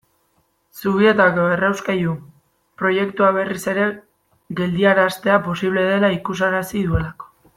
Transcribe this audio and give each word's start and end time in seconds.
Zubietako 0.83 1.43
errauskailu 1.55 2.15
proiektua 2.83 3.29
berriz 3.37 3.59
ere 3.75 3.85
geldiaraztea 4.61 5.39
posible 5.49 5.87
dela 5.93 6.11
ikusarazi 6.19 6.87
duelako. 6.91 7.31